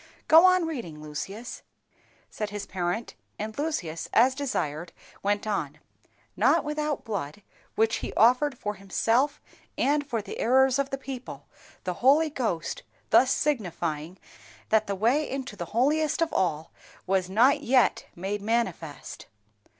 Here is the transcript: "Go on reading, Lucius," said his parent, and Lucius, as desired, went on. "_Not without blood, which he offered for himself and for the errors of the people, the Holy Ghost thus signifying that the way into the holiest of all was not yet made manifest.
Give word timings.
"Go 0.27 0.45
on 0.47 0.65
reading, 0.65 0.99
Lucius," 0.99 1.61
said 2.31 2.49
his 2.49 2.65
parent, 2.65 3.13
and 3.37 3.55
Lucius, 3.55 4.09
as 4.13 4.33
desired, 4.33 4.91
went 5.21 5.45
on. 5.45 5.77
"_Not 6.35 6.63
without 6.63 7.05
blood, 7.05 7.43
which 7.75 7.97
he 7.97 8.11
offered 8.15 8.57
for 8.57 8.73
himself 8.73 9.39
and 9.77 10.03
for 10.03 10.23
the 10.23 10.39
errors 10.39 10.79
of 10.79 10.89
the 10.89 10.97
people, 10.97 11.45
the 11.83 11.93
Holy 12.01 12.31
Ghost 12.31 12.81
thus 13.11 13.31
signifying 13.31 14.17
that 14.69 14.87
the 14.87 14.95
way 14.95 15.29
into 15.29 15.55
the 15.55 15.65
holiest 15.65 16.23
of 16.23 16.33
all 16.33 16.71
was 17.05 17.29
not 17.29 17.61
yet 17.61 18.07
made 18.15 18.41
manifest. 18.41 19.27